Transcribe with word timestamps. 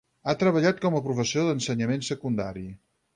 Ha 0.27 0.33
treballat 0.43 0.79
com 0.85 0.95
a 0.99 1.01
professor 1.09 1.45
d'ensenyament 1.49 2.05
secundari. 2.09 2.65